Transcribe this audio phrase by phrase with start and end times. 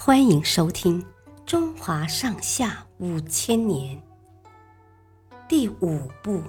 [0.00, 1.02] 欢迎收听
[1.44, 4.00] 《中华上下五千年》
[5.48, 6.34] 第五部《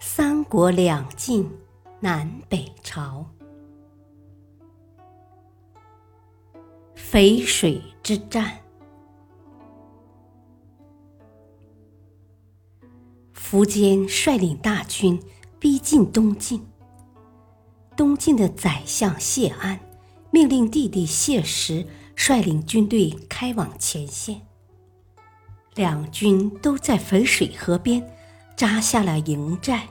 [0.00, 1.46] 三国两晋
[2.00, 3.26] 南北朝》
[6.96, 8.58] 淝水之战。
[13.34, 15.22] 苻坚率领大军
[15.60, 16.66] 逼近东晋，
[17.94, 19.78] 东晋的宰相谢安。
[20.34, 24.40] 命令弟弟谢石率领军队开往前线。
[25.76, 28.04] 两军都在淝水河边
[28.56, 29.86] 扎下了营寨。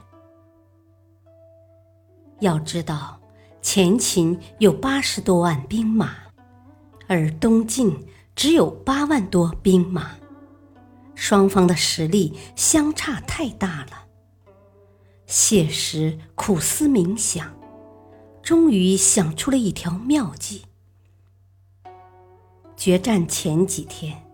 [2.42, 3.22] 要知道，
[3.62, 6.14] 前秦有八十多万兵马，
[7.08, 7.98] 而东晋
[8.36, 10.12] 只有八万多兵马，
[11.16, 14.08] 双方的实力相差太大了。
[15.26, 17.63] 谢石苦思冥想。
[18.44, 20.66] 终于想出了一条妙计。
[22.76, 24.30] 决战前几天，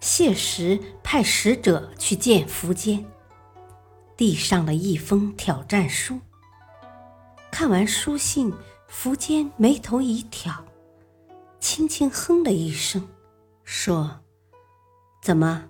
[0.00, 3.06] 谢石派使者去见苻坚，
[4.16, 6.18] 递上了一封挑战书。
[7.52, 8.52] 看完书信，
[8.90, 10.64] 苻坚眉头一挑，
[11.60, 13.08] 轻轻哼了一声，
[13.62, 14.22] 说
[15.22, 15.68] ：“怎么，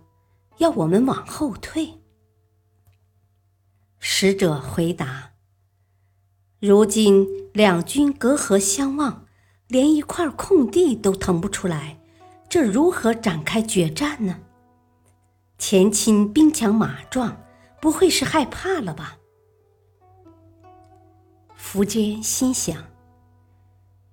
[0.57, 2.01] 要我们往后退？”
[4.01, 5.30] 使者回答。
[6.61, 9.25] 如今两军隔河相望，
[9.67, 11.99] 连一块空地都腾不出来，
[12.51, 14.41] 这如何展开决战呢？
[15.57, 17.41] 前秦兵强马壮，
[17.81, 19.17] 不会是害怕了吧？
[21.59, 22.77] 苻坚心想，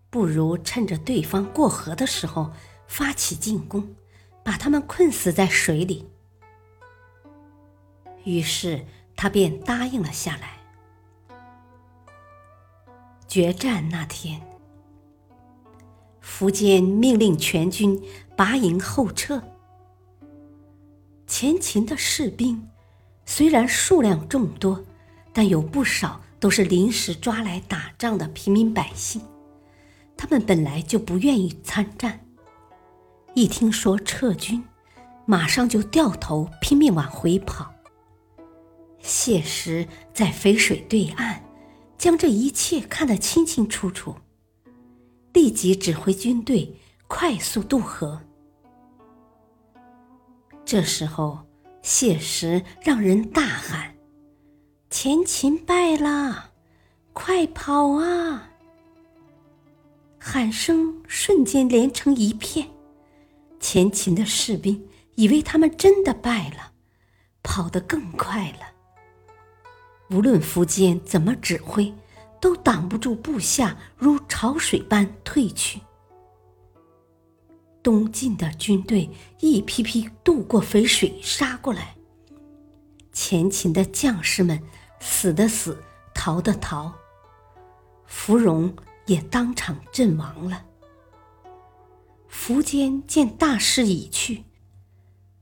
[0.09, 2.53] 不如趁着对方过河的时候
[2.87, 3.93] 发起进攻，
[4.41, 6.07] 把他们困死在水里。
[8.23, 8.85] 于是
[9.17, 10.53] 他便答应了下来。
[13.27, 14.41] 决战那天，
[16.23, 18.01] 苻坚命令全军
[18.35, 19.43] 拔营后撤。
[21.27, 22.69] 前秦的士兵
[23.25, 24.81] 虽然数量众多，
[25.33, 29.21] 但有不少都是临时抓来打仗的平民百姓，
[30.15, 32.21] 他们本来就不愿意参战。
[33.33, 34.63] 一听说撤军，
[35.25, 37.71] 马上就掉头拼命往回跑。
[38.99, 41.43] 谢石在淝水对岸。
[41.97, 44.15] 将这一切看得清清楚楚，
[45.33, 46.75] 立即指挥军队
[47.07, 48.21] 快速渡河。
[50.63, 51.39] 这时候，
[51.81, 53.95] 谢石让人大喊
[54.91, 56.51] ：“前秦败了，
[57.13, 58.51] 快跑啊！”
[60.19, 62.67] 喊声瞬间连成一片，
[63.59, 66.73] 前秦的士兵以为他们真的败了，
[67.41, 68.76] 跑得更快了。
[70.09, 71.93] 无论苻坚怎么指挥，
[72.39, 75.81] 都挡不住部下如潮水般退去。
[77.83, 79.09] 东晋的军队
[79.39, 81.95] 一批批渡过淝水杀过来，
[83.11, 84.61] 前秦的将士们
[84.99, 85.81] 死的死，
[86.13, 86.93] 逃的逃，
[88.05, 88.73] 芙蓉
[89.05, 90.65] 也当场阵亡了。
[92.29, 94.43] 苻坚见大势已去，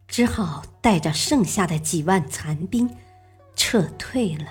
[0.08, 2.90] 只好带着剩下的几万残兵。
[3.56, 4.46] 撤退了。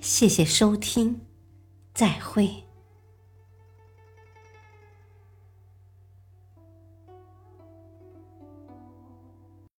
[0.00, 1.20] 谢谢收听，
[1.94, 2.64] 再会。